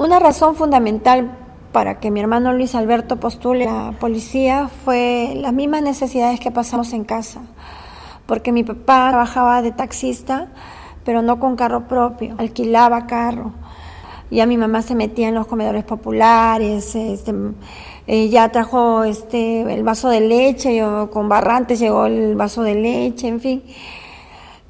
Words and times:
Una 0.00 0.18
razón 0.18 0.54
fundamental 0.54 1.30
para 1.72 2.00
que 2.00 2.10
mi 2.10 2.20
hermano 2.20 2.54
Luis 2.54 2.74
Alberto 2.74 3.20
postule 3.20 3.68
a 3.68 3.90
la 3.90 3.92
policía 3.92 4.70
fue 4.82 5.34
las 5.36 5.52
mismas 5.52 5.82
necesidades 5.82 6.40
que 6.40 6.50
pasamos 6.50 6.94
en 6.94 7.04
casa, 7.04 7.42
porque 8.24 8.50
mi 8.50 8.64
papá 8.64 9.10
trabajaba 9.10 9.60
de 9.60 9.72
taxista, 9.72 10.48
pero 11.04 11.20
no 11.20 11.38
con 11.38 11.54
carro 11.54 11.86
propio, 11.86 12.34
alquilaba 12.38 13.06
carro. 13.06 13.52
Ya 14.30 14.46
mi 14.46 14.56
mamá 14.56 14.80
se 14.80 14.94
metía 14.94 15.28
en 15.28 15.34
los 15.34 15.46
comedores 15.46 15.84
populares, 15.84 16.94
este, 16.94 17.34
eh, 18.06 18.30
ya 18.30 18.50
trajo 18.50 19.04
este, 19.04 19.70
el 19.70 19.82
vaso 19.82 20.08
de 20.08 20.22
leche, 20.22 20.74
yo, 20.74 21.10
con 21.10 21.28
barrantes 21.28 21.78
llegó 21.78 22.06
el 22.06 22.36
vaso 22.36 22.62
de 22.62 22.74
leche, 22.74 23.28
en 23.28 23.40
fin. 23.40 23.62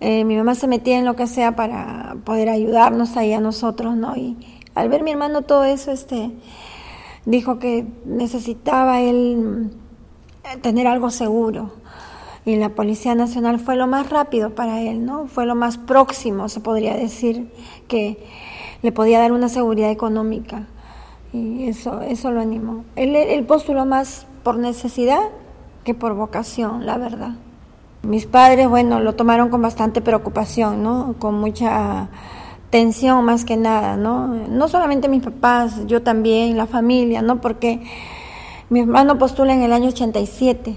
Eh, 0.01 0.25
mi 0.25 0.35
mamá 0.35 0.57
se 0.57 0.67
metía 0.67 0.99
en 0.99 1.05
lo 1.05 1.15
que 1.15 1.29
sea 1.29 1.55
para 1.55 2.17
poder 2.25 2.49
ayudarnos 2.49 3.17
ahí 3.17 3.33
a 3.33 3.41
nosotros, 3.41 3.95
¿no? 3.95 4.17
Al 4.75 4.89
ver 4.89 5.03
mi 5.03 5.11
hermano 5.11 5.43
todo 5.43 5.65
eso, 5.65 5.91
este, 5.91 6.31
dijo 7.25 7.59
que 7.59 7.87
necesitaba 8.05 9.01
él 9.01 9.71
eh, 10.45 10.57
tener 10.59 10.87
algo 10.87 11.11
seguro. 11.11 11.73
Y 12.45 12.57
la 12.57 12.71
Policía 12.71 13.15
Nacional 13.15 13.61
fue 13.61 13.77
lo 13.77 13.87
más 13.87 14.09
rápido 14.09 14.55
para 14.55 14.81
él, 14.81 15.05
¿no? 15.05 15.27
Fue 15.27 15.45
lo 15.45 15.55
más 15.55 15.77
próximo, 15.77 16.49
se 16.49 16.61
podría 16.61 16.95
decir, 16.95 17.53
que 17.87 18.25
le 18.83 18.93
podía 18.93 19.21
dar 19.21 19.33
una 19.33 19.49
seguridad 19.49 19.91
económica. 19.91 20.67
Y 21.33 21.69
eso, 21.69 22.01
eso 22.01 22.31
lo 22.31 22.41
animó. 22.41 22.85
Él, 22.97 23.15
él 23.15 23.45
postuló 23.45 23.85
más 23.85 24.27
por 24.43 24.57
necesidad 24.57 25.21
que 25.85 25.95
por 25.95 26.15
vocación, 26.15 26.87
la 26.87 26.97
verdad. 26.97 27.35
Mis 28.03 28.25
padres, 28.25 28.69
bueno, 28.69 29.01
lo 29.01 29.15
tomaron 29.15 29.51
con 29.51 29.61
bastante 29.61 30.01
preocupación, 30.01 30.83
¿no? 30.83 31.15
Con 31.19 31.35
mucha 31.35 32.09
tensión 32.71 33.25
más 33.25 33.45
que 33.45 33.57
nada, 33.57 33.97
¿no? 33.97 34.27
No 34.27 34.69
solamente 34.69 35.09
mis 35.09 35.23
papás, 35.23 35.87
yo 35.87 36.03
también, 36.03 36.57
la 36.57 36.67
familia, 36.67 37.23
¿no? 37.23 37.41
Porque 37.41 37.81
mi 38.69 38.81
hermano 38.81 39.19
postula 39.19 39.53
en 39.53 39.63
el 39.63 39.73
año 39.73 39.89
87, 39.89 40.77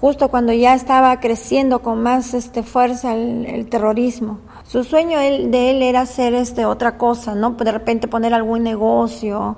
justo 0.00 0.28
cuando 0.28 0.52
ya 0.52 0.74
estaba 0.74 1.18
creciendo 1.20 1.80
con 1.80 2.02
más 2.02 2.34
este, 2.34 2.62
fuerza 2.62 3.14
el, 3.14 3.66
terrorismo. 3.68 4.38
Su 4.64 4.84
sueño 4.84 5.18
de 5.18 5.70
él 5.70 5.82
era 5.82 6.02
hacer 6.02 6.34
este, 6.34 6.64
otra 6.64 6.96
cosa, 6.96 7.34
¿no? 7.34 7.50
De 7.50 7.72
repente 7.72 8.08
poner 8.08 8.32
algún 8.32 8.62
negocio, 8.62 9.56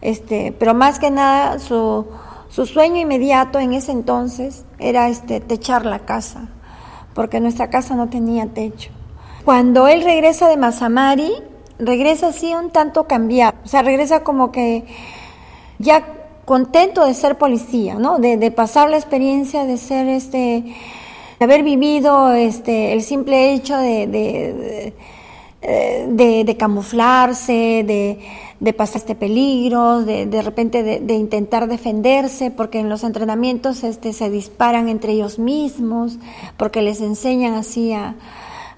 este, 0.00 0.54
pero 0.58 0.74
más 0.74 0.98
que 0.98 1.10
nada 1.10 1.58
su 1.58 2.06
su 2.48 2.64
sueño 2.64 2.96
inmediato 2.96 3.58
en 3.58 3.74
ese 3.74 3.92
entonces 3.92 4.64
era 4.78 5.08
este, 5.08 5.40
techar 5.40 5.84
la 5.84 6.00
casa, 6.00 6.48
porque 7.14 7.40
nuestra 7.40 7.68
casa 7.68 7.94
no 7.94 8.08
tenía 8.08 8.46
techo. 8.46 8.90
Cuando 9.48 9.88
él 9.88 10.02
regresa 10.02 10.46
de 10.46 10.58
Mazamari, 10.58 11.32
regresa 11.78 12.28
así 12.28 12.52
un 12.52 12.68
tanto 12.68 13.04
cambiado, 13.04 13.56
o 13.64 13.66
sea, 13.66 13.80
regresa 13.80 14.22
como 14.22 14.52
que 14.52 14.84
ya 15.78 16.04
contento 16.44 17.06
de 17.06 17.14
ser 17.14 17.38
policía, 17.38 17.94
¿no? 17.94 18.18
De, 18.18 18.50
pasar 18.50 18.90
la 18.90 18.98
experiencia 18.98 19.64
de 19.64 19.78
ser 19.78 20.06
este, 20.06 20.64
de 21.38 21.44
haber 21.46 21.62
vivido 21.62 22.30
este, 22.34 22.92
el 22.92 23.00
simple 23.00 23.54
hecho 23.54 23.78
de 23.78 24.92
de, 26.10 26.44
de 26.44 26.56
camuflarse, 26.58 27.84
de, 27.86 28.18
de, 28.60 28.72
pasar 28.74 28.96
este 28.98 29.14
peligro, 29.14 30.02
de, 30.02 30.26
de 30.26 30.42
repente 30.42 30.82
de, 30.82 31.14
intentar 31.14 31.68
defenderse, 31.68 32.50
porque 32.50 32.80
en 32.80 32.90
los 32.90 33.02
entrenamientos 33.02 33.82
este, 33.82 34.12
se 34.12 34.28
disparan 34.28 34.90
entre 34.90 35.14
ellos 35.14 35.38
mismos, 35.38 36.18
porque 36.58 36.82
les 36.82 37.00
enseñan 37.00 37.54
así 37.54 37.94
a, 37.94 38.14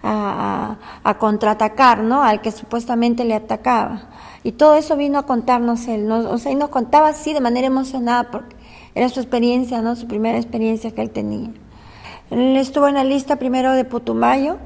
a, 0.02 0.76
contraatacar, 1.18 1.98
¿no? 1.98 2.22
Al 2.22 2.40
que 2.40 2.50
supuestamente 2.50 3.24
le 3.24 3.34
atacaba. 3.34 4.02
Y 4.42 4.52
todo 4.52 4.74
eso 4.74 4.96
vino 4.96 5.18
a 5.18 5.26
contarnos 5.26 5.86
él, 5.86 6.10
o 6.10 6.38
sea, 6.38 6.52
y 6.52 6.54
nos 6.54 6.70
contaba 6.70 7.08
así 7.08 7.34
de 7.34 7.40
manera 7.40 7.66
emocionada, 7.66 8.30
porque 8.30 8.56
era 8.94 9.08
su 9.08 9.20
experiencia, 9.20 9.82
¿no? 9.82 9.96
Su 9.96 10.06
primera 10.06 10.38
experiencia 10.38 10.92
que 10.92 11.02
él 11.02 11.10
tenía. 11.10 11.50
Él 12.30 12.56
estuvo 12.56 12.88
en 12.88 12.94
la 12.94 13.04
lista 13.04 13.36
primero 13.36 13.72
de 13.72 13.84
Putumayo, 13.84 14.56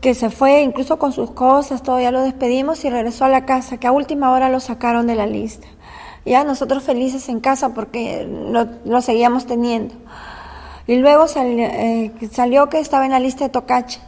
que 0.00 0.14
se 0.14 0.30
fue 0.30 0.62
incluso 0.62 0.98
con 0.98 1.12
sus 1.12 1.32
cosas, 1.32 1.82
todo 1.82 2.00
ya 2.00 2.10
lo 2.10 2.22
despedimos 2.22 2.84
y 2.84 2.90
regresó 2.90 3.24
a 3.24 3.28
la 3.28 3.44
casa, 3.44 3.78
que 3.78 3.86
a 3.86 3.92
última 3.92 4.30
hora 4.30 4.48
lo 4.48 4.60
sacaron 4.60 5.06
de 5.06 5.14
la 5.14 5.26
lista. 5.26 5.66
Ya 6.24 6.44
nosotros 6.44 6.82
felices 6.82 7.28
en 7.28 7.40
casa 7.40 7.74
porque 7.74 8.26
lo, 8.84 9.02
seguíamos 9.02 9.46
teniendo. 9.46 9.94
Y 10.90 10.96
luego 10.96 11.26
eh, 11.36 12.10
salió 12.32 12.68
que 12.68 12.80
estaba 12.80 13.04
en 13.04 13.12
la 13.12 13.20
lista 13.20 13.44
de 13.44 13.50
Tocache. 13.50 14.00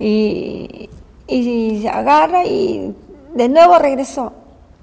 Y, 0.00 0.90
agarra 1.86 2.44
y 2.44 2.96
de 3.32 3.48
nuevo 3.48 3.78
regresó. 3.78 4.32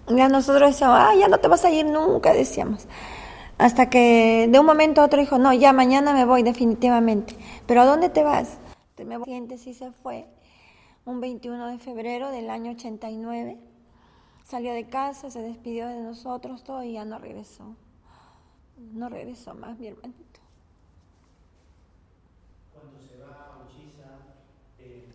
Ya 0.08 0.30
nosotros 0.30 0.70
decíamos, 0.70 0.98
ah, 1.02 1.14
ya 1.20 1.28
no 1.28 1.38
te 1.40 1.50
vas 1.50 1.66
a 1.66 1.70
ir 1.70 1.86
nunca, 1.86 2.32
decíamos. 2.32 2.88
Hasta 3.58 3.90
que 3.90 4.48
de 4.50 4.58
un 4.58 4.66
momento 4.66 5.02
a 5.02 5.04
otro 5.04 5.20
dijo, 5.20 5.38
no, 5.38 5.52
ya 5.52 5.74
mañana 5.74 6.14
me 6.14 6.24
voy 6.24 6.44
definitivamente. 6.44 7.36
Pero 7.66 7.82
¿a 7.82 7.86
dónde 7.86 8.08
te 8.08 8.24
vas? 8.24 8.58
Me 9.06 9.22
siente 9.26 9.58
sí 9.58 9.74
se 9.74 9.92
fue 9.92 10.26
un 11.04 11.20
21 11.20 11.68
de 11.68 11.78
febrero 11.78 12.32
del 12.32 12.50
año 12.50 12.72
89. 12.72 13.58
Salió 14.46 14.72
de 14.72 14.88
casa, 14.88 15.30
se 15.30 15.42
despidió 15.42 15.90
de 15.90 16.00
nosotros, 16.00 16.64
todo 16.64 16.84
y 16.84 16.94
ya 16.94 17.04
no 17.04 17.20
regresó. 17.20 17.76
No 18.94 19.10
regresó 19.10 19.56
más 19.56 19.78
mi 19.78 19.88
hermanito. 19.88 20.36
Cuando 22.76 23.00
se 23.00 23.18
va 23.18 23.56
a 23.56 23.64
Uchiza, 23.64 24.20
eh, 24.80 25.08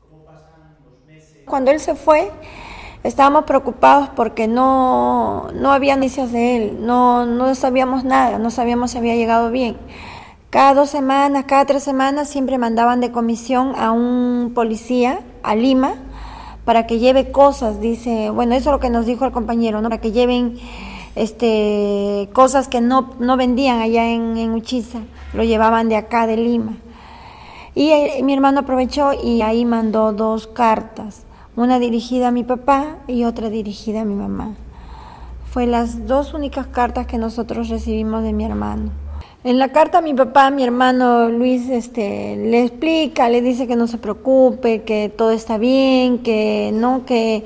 ¿cómo 0.00 0.24
pasan 0.24 0.76
los 0.84 1.04
meses? 1.06 1.39
Cuando 1.50 1.72
él 1.72 1.80
se 1.80 1.96
fue, 1.96 2.30
estábamos 3.02 3.44
preocupados 3.44 4.08
porque 4.14 4.46
no, 4.46 5.48
no 5.52 5.72
había 5.72 5.96
noticias 5.96 6.30
de 6.30 6.56
él, 6.56 6.78
no, 6.86 7.26
no 7.26 7.54
sabíamos 7.54 8.04
nada, 8.04 8.38
no 8.38 8.50
sabíamos 8.50 8.92
si 8.92 8.98
había 8.98 9.16
llegado 9.16 9.50
bien. 9.50 9.76
Cada 10.50 10.74
dos 10.74 10.90
semanas, 10.90 11.44
cada 11.46 11.64
tres 11.64 11.82
semanas 11.82 12.28
siempre 12.28 12.56
mandaban 12.56 13.00
de 13.00 13.12
comisión 13.12 13.72
a 13.76 13.90
un 13.90 14.52
policía 14.54 15.20
a 15.42 15.54
Lima 15.54 15.94
para 16.64 16.86
que 16.86 16.98
lleve 16.98 17.32
cosas, 17.32 17.80
dice, 17.80 18.30
bueno, 18.30 18.54
eso 18.54 18.70
es 18.70 18.74
lo 18.74 18.80
que 18.80 18.90
nos 18.90 19.06
dijo 19.06 19.24
el 19.24 19.32
compañero. 19.32 19.82
Para 19.82 20.00
que 20.00 20.12
lleven 20.12 20.58
este 21.16 22.28
cosas 22.32 22.68
que 22.68 22.80
no, 22.80 23.10
no 23.18 23.36
vendían 23.36 23.80
allá 23.80 24.08
en, 24.08 24.36
en 24.36 24.52
Uchiza, 24.52 25.00
lo 25.32 25.42
llevaban 25.42 25.88
de 25.88 25.96
acá 25.96 26.26
de 26.26 26.36
Lima. 26.36 26.76
Y 27.74 27.90
eh, 27.90 28.20
mi 28.22 28.34
hermano 28.34 28.60
aprovechó 28.60 29.12
y 29.12 29.42
ahí 29.42 29.64
mandó 29.64 30.12
dos 30.12 30.46
cartas, 30.46 31.24
una 31.56 31.78
dirigida 31.78 32.28
a 32.28 32.30
mi 32.30 32.44
papá 32.44 32.96
y 33.06 33.24
otra 33.24 33.50
dirigida 33.50 34.02
a 34.02 34.04
mi 34.04 34.14
mamá. 34.14 34.54
Fue 35.50 35.66
las 35.66 36.06
dos 36.06 36.32
únicas 36.32 36.66
cartas 36.68 37.06
que 37.06 37.18
nosotros 37.18 37.68
recibimos 37.68 38.22
de 38.22 38.32
mi 38.32 38.44
hermano. 38.44 38.90
En 39.42 39.58
la 39.58 39.68
carta 39.68 40.02
mi 40.02 40.12
papá, 40.12 40.50
mi 40.50 40.62
hermano 40.62 41.30
Luis, 41.30 41.68
este, 41.70 42.36
le 42.36 42.64
explica, 42.64 43.28
le 43.30 43.40
dice 43.40 43.66
que 43.66 43.74
no 43.74 43.86
se 43.86 43.96
preocupe, 43.96 44.82
que 44.82 45.08
todo 45.08 45.30
está 45.30 45.56
bien, 45.56 46.18
que 46.18 46.70
no, 46.74 47.06
que 47.06 47.44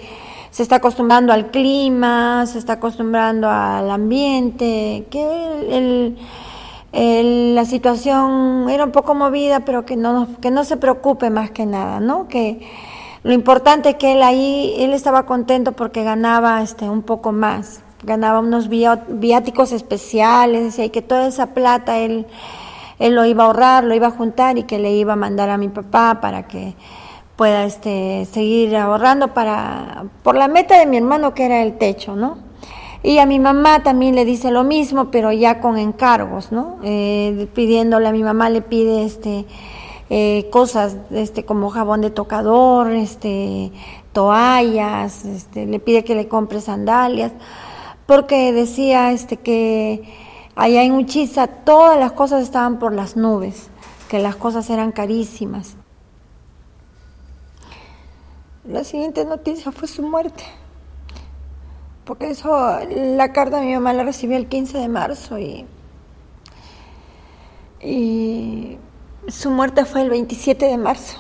se 0.51 0.63
está 0.63 0.77
acostumbrando 0.77 1.33
al 1.33 1.51
clima, 1.51 2.47
se 2.47 2.59
está 2.59 2.75
acostumbrando 2.75 3.49
al 3.49 3.91
ambiente, 3.91 5.07
que 5.09 6.15
la 6.93 7.65
situación 7.65 8.69
era 8.71 8.85
un 8.85 8.93
poco 8.93 9.15
movida, 9.15 9.61
pero 9.61 9.85
que 9.85 9.97
no, 9.97 10.29
que 10.41 10.51
no 10.51 10.65
se 10.65 10.77
preocupe 10.77 11.31
más 11.31 11.51
que 11.53 11.65
nada, 11.65 12.01
¿no? 12.01 12.29
Que 12.29 12.61
lo 13.25 13.33
importante 13.33 13.91
es 13.91 13.95
que 13.97 14.13
él 14.13 14.23
ahí, 14.23 14.77
él 14.79 14.93
estaba 14.93 15.27
contento 15.27 15.73
porque 15.73 16.05
ganaba 16.05 16.63
este, 16.63 16.89
un 16.89 17.03
poco 17.03 17.33
más 17.33 17.81
ganaba 18.05 18.41
unos 18.41 18.69
viáticos 18.69 19.73
especiales, 19.73 20.79
y 20.79 20.91
que 20.91 21.03
toda 21.03 21.27
esa 21.27 21.55
plata 21.55 21.99
él, 21.99 22.27
él 22.99 23.15
lo 23.15 23.25
iba 23.25 23.45
a 23.45 23.47
ahorrar, 23.47 23.85
lo 23.85 23.95
iba 23.95 24.09
a 24.09 24.11
juntar 24.11 24.59
y 24.59 24.65
que 24.65 24.79
le 24.79 24.93
iba 24.93 25.15
a 25.15 25.17
mandar 25.17 25.51
a 25.51 25.57
mi 25.57 25.69
papá 25.69 26.21
para 26.21 26.47
que 26.47 26.75
pueda 27.37 27.65
este, 27.65 28.27
seguir 28.31 28.77
ahorrando 28.77 29.35
para, 29.35 30.05
por 30.23 30.37
la 30.37 30.49
meta 30.49 30.79
de 30.79 30.87
mi 30.87 30.97
hermano 30.97 31.35
que 31.35 31.47
era 31.47 31.63
el 31.63 31.79
techo, 31.79 32.15
¿no? 32.15 32.39
Y 33.03 33.19
a 33.19 33.27
mi 33.27 33.39
mamá 33.39 33.83
también 33.83 34.15
le 34.15 34.25
dice 34.25 34.51
lo 34.51 34.65
mismo, 34.65 35.11
pero 35.11 35.31
ya 35.31 35.61
con 35.61 35.77
encargos, 35.77 36.53
¿no? 36.53 36.79
Eh, 36.85 37.49
pidiéndole 37.53 38.09
a 38.09 38.13
mi 38.13 38.23
mamá 38.23 38.49
le 38.49 38.63
pide 38.63 39.05
este 39.05 39.45
eh, 40.11 40.49
cosas 40.51 40.97
este 41.11 41.45
como 41.45 41.71
jabón 41.71 42.01
de 42.01 42.11
tocador, 42.11 42.91
este 42.91 43.73
toallas, 44.13 45.25
este, 45.25 45.67
le 45.67 45.81
pide 45.81 46.05
que 46.05 46.15
le 46.15 46.29
compre 46.29 46.61
sandalias 46.61 47.33
porque 48.07 48.53
decía 48.53 49.13
este 49.13 49.39
que 49.39 50.03
allá 50.55 50.83
en 50.83 50.93
Uchiza 50.93 51.47
todas 51.47 51.99
las 51.99 52.13
cosas 52.13 52.43
estaban 52.43 52.79
por 52.79 52.93
las 52.93 53.17
nubes, 53.17 53.71
que 54.09 54.19
las 54.19 54.37
cosas 54.37 54.69
eran 54.71 54.93
carísimas. 54.93 55.77
La 58.67 58.85
siguiente 58.85 59.25
noticia 59.25 59.73
fue 59.73 59.89
su 59.89 60.03
muerte. 60.03 60.43
Porque 62.05 62.31
eso, 62.31 62.79
la 62.91 63.33
carta 63.33 63.61
de 63.61 63.67
mi 63.67 63.75
mamá 63.75 63.95
la 63.95 64.05
recibió 64.05 64.37
el 64.37 64.47
15 64.47 64.79
de 64.79 64.89
marzo 64.89 65.39
y, 65.39 65.65
y 67.81 68.79
su 69.29 69.51
muerte 69.51 69.85
fue 69.85 70.03
el 70.03 70.11
27 70.11 70.67
de 70.67 70.77
marzo, 70.77 71.19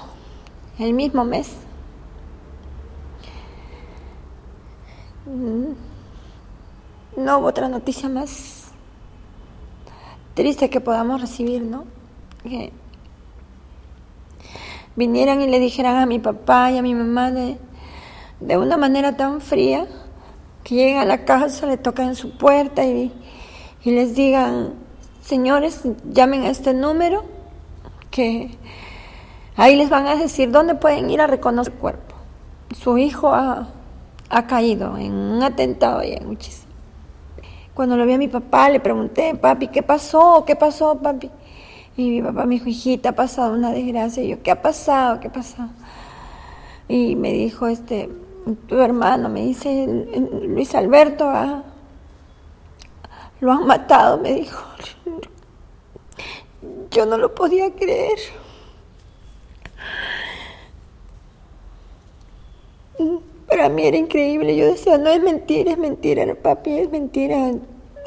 el 0.78 0.92
mismo 0.92 1.24
mes. 1.24 1.64
mm, 5.26 5.72
no 7.16 7.38
hubo 7.38 7.46
otra 7.46 7.68
noticia 7.68 8.08
más 8.08 8.64
triste 10.34 10.68
que 10.68 10.80
podamos 10.80 11.20
recibir, 11.20 11.62
¿no? 11.62 11.84
Que 12.42 12.72
vinieran 14.96 15.40
y 15.40 15.48
le 15.48 15.58
dijeran 15.60 15.96
a 15.96 16.06
mi 16.06 16.18
papá 16.18 16.70
y 16.70 16.78
a 16.78 16.82
mi 16.82 16.94
mamá 16.94 17.30
de, 17.30 17.56
de 18.40 18.56
una 18.56 18.76
manera 18.76 19.16
tan 19.16 19.40
fría, 19.40 19.86
que 20.62 20.74
lleguen 20.74 20.98
a 20.98 21.04
la 21.04 21.24
casa, 21.24 21.66
le 21.66 21.76
toquen 21.76 22.14
su 22.14 22.36
puerta 22.36 22.84
y 22.84 23.12
les 23.84 24.14
digan, 24.14 24.74
señores, 25.20 25.82
llamen 26.10 26.42
a 26.42 26.50
este 26.50 26.74
número, 26.74 27.33
que 28.14 28.48
ahí 29.56 29.74
les 29.74 29.90
van 29.90 30.06
a 30.06 30.14
decir 30.14 30.52
dónde 30.52 30.76
pueden 30.76 31.10
ir 31.10 31.20
a 31.20 31.26
reconocer 31.26 31.72
el 31.74 31.80
cuerpo. 31.80 32.14
Su 32.72 32.96
hijo 32.96 33.34
ha, 33.34 33.70
ha 34.30 34.46
caído 34.46 34.96
en 34.96 35.12
un 35.12 35.42
atentado 35.42 36.00
y 36.04 36.12
en 36.12 36.28
muchísimo. 36.28 36.72
Cuando 37.74 37.96
lo 37.96 38.06
vi 38.06 38.12
a 38.12 38.18
mi 38.18 38.28
papá, 38.28 38.70
le 38.70 38.78
pregunté, 38.78 39.34
papi, 39.34 39.66
¿qué 39.66 39.82
pasó? 39.82 40.44
¿Qué 40.46 40.54
pasó, 40.54 40.96
papi? 40.96 41.28
Y 41.96 42.10
mi 42.10 42.22
papá 42.22 42.46
me 42.46 42.54
dijo, 42.54 42.68
hijita, 42.68 43.08
ha 43.08 43.12
pasado 43.16 43.52
una 43.52 43.72
desgracia. 43.72 44.22
Y 44.22 44.28
yo, 44.28 44.42
¿qué 44.44 44.52
ha 44.52 44.62
pasado? 44.62 45.18
¿Qué 45.18 45.26
ha 45.26 45.32
pasado? 45.32 45.70
Y 46.86 47.16
me 47.16 47.32
dijo, 47.32 47.66
este, 47.66 48.10
tu 48.68 48.78
hermano, 48.78 49.28
me 49.28 49.40
dice, 49.40 50.06
Luis 50.46 50.72
Alberto, 50.76 51.28
ah, 51.28 51.64
lo 53.40 53.50
han 53.50 53.66
matado, 53.66 54.18
me 54.18 54.34
dijo. 54.34 54.62
Yo 56.94 57.06
no 57.06 57.18
lo 57.18 57.34
podía 57.34 57.72
creer. 57.72 58.18
Para 63.48 63.68
mí 63.68 63.84
era 63.84 63.96
increíble. 63.96 64.56
Yo 64.56 64.66
decía, 64.66 64.96
no 64.96 65.10
es 65.10 65.20
mentira, 65.20 65.72
es 65.72 65.78
mentira, 65.78 66.32
papi, 66.36 66.78
es 66.78 66.90
mentira. 66.90 67.50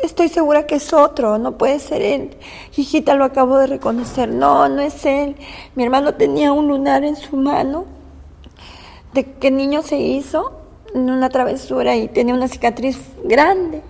Estoy 0.02 0.30
segura 0.30 0.66
que 0.66 0.76
es 0.76 0.94
otro, 0.94 1.38
no 1.38 1.58
puede 1.58 1.80
ser 1.80 2.02
él. 2.02 2.38
Hijita, 2.78 3.16
lo 3.16 3.26
acabo 3.26 3.58
de 3.58 3.68
reconocer. 3.68 4.30
No, 4.30 4.70
no 4.70 4.82
es 4.82 5.06
él. 5.06 5.36
Mi 5.76 5.84
hermano 5.84 6.14
tenía 6.14 6.54
un 6.54 6.70
lunar 6.70 7.04
en 7.04 7.18
su 7.18 7.36
mano. 7.36 7.86
¿De 9.14 9.26
qué 9.34 9.52
niño 9.52 9.82
se 9.82 9.98
hizo? 9.98 10.62
En 10.94 11.10
una 11.10 11.28
travesura 11.28 11.98
y 11.98 12.08
tenía 12.08 12.34
una 12.34 12.48
cicatriz 12.48 12.98
grande. 13.26 13.82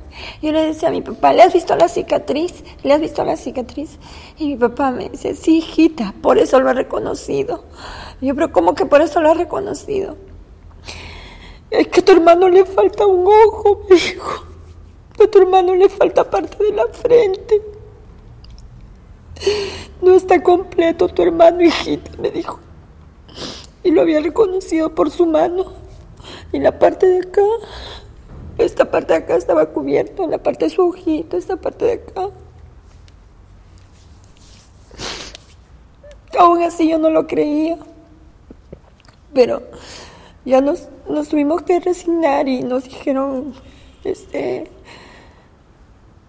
Yo 0.42 0.52
le 0.52 0.62
decía 0.62 0.90
a 0.90 0.92
mi 0.92 1.02
papá, 1.02 1.34
¿le 1.34 1.44
has 1.44 1.54
visto 1.54 1.76
la 1.76 1.88
cicatriz? 1.88 2.64
¿Le 2.84 2.94
has 2.94 3.02
visto 3.02 3.24
la 3.24 3.38
cicatriz? 3.38 3.98
Y 4.38 4.48
mi 4.48 4.56
papá 4.56 4.92
me 4.92 5.10
dice, 5.10 5.36
sí, 5.36 5.60
hijita, 5.60 6.14
por 6.22 6.38
eso 6.38 6.60
lo 6.60 6.70
ha 6.70 6.74
reconocido. 6.74 7.64
yo, 8.22 8.36
pero 8.36 8.52
¿cómo 8.52 8.76
que 8.76 8.86
por 8.86 9.02
eso 9.02 9.22
lo 9.22 9.32
ha 9.32 9.34
reconocido? 9.34 10.18
Es 11.70 11.88
que 11.88 12.00
a 12.00 12.06
tu 12.06 12.12
hermano 12.14 12.50
le 12.50 12.66
falta 12.66 13.06
un 13.06 13.28
ojo, 13.28 13.82
me 13.90 13.96
dijo. 13.96 14.46
A 15.20 15.28
tu 15.28 15.40
hermano 15.40 15.76
le 15.76 15.90
falta 15.90 16.30
parte 16.30 16.64
de 16.64 16.72
la 16.72 16.88
frente. 16.88 17.62
No 20.02 20.14
está 20.14 20.42
completo 20.42 21.10
tu 21.10 21.24
hermano, 21.24 21.62
hijita, 21.62 22.12
me 22.20 22.32
dijo. 22.32 22.60
Y 23.84 23.92
lo 23.92 24.02
había 24.02 24.20
reconocido 24.20 24.94
por 24.94 25.12
su 25.12 25.26
mano. 25.26 25.74
Y 26.52 26.60
la 26.60 26.78
parte 26.80 27.08
de 27.08 27.20
acá, 27.20 27.42
esta 28.58 28.90
parte 28.90 29.14
de 29.14 29.20
acá 29.20 29.36
estaba 29.36 29.68
cubierta, 29.68 30.26
la 30.28 30.40
parte 30.40 30.66
de 30.66 30.72
su 30.72 30.82
ojito, 30.82 31.38
esta 31.38 31.58
parte 31.58 31.86
de 31.86 31.94
acá. 31.94 32.30
Aún 36.38 36.62
así 36.62 36.90
yo 36.90 36.98
no 36.98 37.10
lo 37.10 37.28
creía. 37.28 37.78
Pero 39.34 39.62
ya 40.46 40.62
nos, 40.62 40.88
nos 41.08 41.30
tuvimos 41.30 41.62
que 41.64 41.80
resignar 41.80 42.48
y 42.48 42.64
nos 42.64 42.86
dijeron 42.86 43.54
este, 44.04 44.70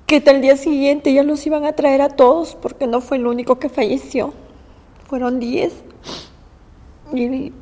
que 0.07 0.21
tal 0.21 0.41
día 0.41 0.57
siguiente 0.57 1.13
ya 1.13 1.23
los 1.23 1.47
iban 1.47 1.65
a 1.65 1.75
traer 1.75 2.03
a 2.03 2.09
todos 2.09 2.55
porque 2.55 2.87
no 2.87 3.01
fue 3.01 3.19
el 3.19 3.27
único 3.27 3.59
que 3.59 3.69
falleció. 3.69 4.33
Fueron 5.07 5.39
diez. 5.39 5.73
Y, 7.13 7.53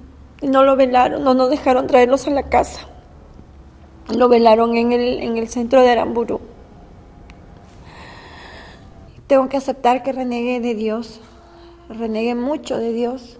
no 0.42 0.64
lo 0.64 0.76
velaron, 0.76 1.24
no 1.24 1.34
nos 1.34 1.50
dejaron 1.50 1.86
traerlos 1.86 2.26
a 2.26 2.30
la 2.30 2.44
casa. 2.44 2.88
Lo 4.14 4.28
velaron 4.28 4.76
en 4.76 4.92
el, 4.92 5.20
en 5.20 5.36
el 5.36 5.48
centro 5.48 5.82
de 5.82 5.90
Aramburu. 5.90 6.40
Tengo 9.26 9.48
que 9.48 9.56
aceptar 9.56 10.02
que 10.02 10.12
renegué 10.12 10.60
de 10.60 10.74
Dios, 10.74 11.20
renegué 11.88 12.34
mucho 12.34 12.78
de 12.78 12.92
Dios 12.92 13.38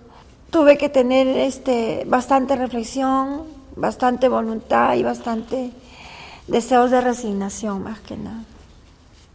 tuve 0.57 0.79
que 0.79 0.89
tener 0.89 1.27
este, 1.27 2.05
bastante 2.07 2.57
reflexión, 2.57 3.43
bastante 3.77 4.29
voluntad 4.29 4.95
y 4.95 5.03
bastante 5.03 5.71
deseos 6.47 6.91
de 6.91 7.01
resignación 7.03 7.83
más 7.83 8.01
que 8.01 8.17
nada. 8.17 8.43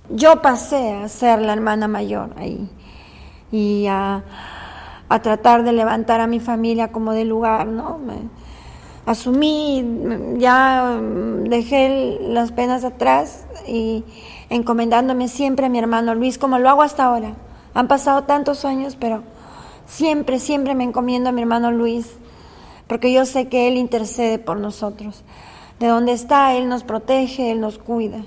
Yo 0.10 0.42
pasé 0.42 0.94
a 0.94 1.08
ser 1.10 1.42
la 1.42 1.54
hermana 1.54 1.88
mayor 1.88 2.32
ahí 2.38 2.68
y 3.52 3.86
a, 3.88 4.24
tratar 5.22 5.64
de 5.64 5.74
levantar 5.74 6.22
a 6.22 6.28
mi 6.28 6.40
familia 6.40 6.92
como 6.92 7.14
de 7.14 7.26
lugar, 7.26 7.68
¿no? 7.68 8.00
Asumí, 9.06 9.86
ya 10.38 11.00
dejé 11.44 12.20
las 12.22 12.52
penas 12.52 12.84
atrás 12.84 13.46
y 13.68 14.04
encomendándome 14.50 15.28
siempre 15.28 15.66
a 15.66 15.70
mi 15.70 15.80
hermano 15.80 16.16
Luis, 16.16 16.38
como 16.38 16.60
lo 16.60 16.70
hago 16.70 16.82
hasta 16.82 17.06
ahora. 17.06 17.34
Han 17.74 17.88
pasado 17.88 18.24
tantos 18.24 18.66
años, 18.66 18.98
pero 19.00 19.24
Siempre, 19.92 20.40
siempre 20.40 20.74
me 20.74 20.86
encomiendo 20.86 21.30
a 21.30 21.32
mi 21.34 21.42
hermano 21.42 21.70
Luis, 21.70 22.08
porque 22.88 23.12
yo 23.12 23.26
sé 23.26 23.50
que 23.50 23.68
Él 23.68 23.76
intercede 23.76 24.40
por 24.40 24.58
nosotros. 24.58 25.26
De 25.82 25.88
donde 25.88 26.14
está, 26.14 26.56
Él 26.56 26.70
nos 26.70 26.84
protege, 26.84 27.52
Él 27.52 27.60
nos 27.60 27.78
cuida. 27.78 28.24